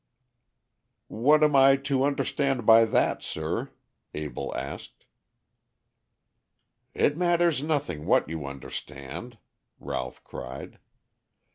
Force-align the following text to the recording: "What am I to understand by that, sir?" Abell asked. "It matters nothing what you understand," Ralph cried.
"What 1.09 1.43
am 1.43 1.55
I 1.55 1.75
to 1.75 2.03
understand 2.03 2.65
by 2.65 2.85
that, 2.85 3.21
sir?" 3.21 3.69
Abell 4.15 4.51
asked. 4.55 5.05
"It 6.95 7.15
matters 7.17 7.61
nothing 7.61 8.07
what 8.07 8.27
you 8.27 8.47
understand," 8.47 9.37
Ralph 9.79 10.23
cried. 10.23 10.79